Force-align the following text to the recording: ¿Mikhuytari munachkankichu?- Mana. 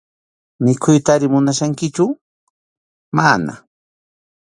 ¿Mikhuytari 0.63 1.27
munachkankichu?- 1.33 2.07
Mana. 3.17 3.53